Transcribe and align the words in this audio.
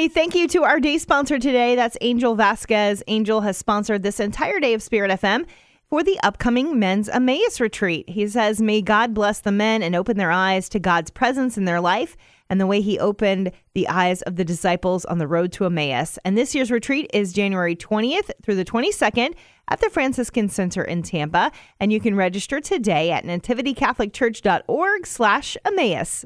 Hey, 0.00 0.08
thank 0.08 0.34
you 0.34 0.48
to 0.48 0.64
our 0.64 0.80
day 0.80 0.96
sponsor 0.96 1.38
today. 1.38 1.76
That's 1.76 1.98
Angel 2.00 2.34
Vazquez. 2.34 3.02
Angel 3.06 3.42
has 3.42 3.58
sponsored 3.58 4.02
this 4.02 4.18
entire 4.18 4.58
day 4.58 4.72
of 4.72 4.82
Spirit 4.82 5.10
FM 5.10 5.44
for 5.90 6.02
the 6.02 6.18
upcoming 6.22 6.78
men's 6.78 7.10
Emmaus 7.10 7.60
retreat. 7.60 8.08
He 8.08 8.26
says, 8.26 8.62
May 8.62 8.80
God 8.80 9.12
bless 9.12 9.40
the 9.40 9.52
men 9.52 9.82
and 9.82 9.94
open 9.94 10.16
their 10.16 10.30
eyes 10.30 10.70
to 10.70 10.78
God's 10.78 11.10
presence 11.10 11.58
in 11.58 11.66
their 11.66 11.82
life 11.82 12.16
and 12.48 12.58
the 12.58 12.66
way 12.66 12.80
he 12.80 12.98
opened 12.98 13.52
the 13.74 13.88
eyes 13.88 14.22
of 14.22 14.36
the 14.36 14.44
disciples 14.46 15.04
on 15.04 15.18
the 15.18 15.28
road 15.28 15.52
to 15.52 15.66
Emmaus. 15.66 16.18
And 16.24 16.34
this 16.34 16.54
year's 16.54 16.70
retreat 16.70 17.10
is 17.12 17.34
January 17.34 17.76
20th 17.76 18.30
through 18.42 18.56
the 18.56 18.64
22nd 18.64 19.34
at 19.68 19.82
the 19.82 19.90
Franciscan 19.90 20.48
Center 20.48 20.82
in 20.82 21.02
Tampa. 21.02 21.52
And 21.78 21.92
you 21.92 22.00
can 22.00 22.14
register 22.14 22.58
today 22.58 23.10
at 23.10 23.26
nativitycatholicchurch.org 23.26 25.06
slash 25.06 25.58
Emmaus. 25.62 26.24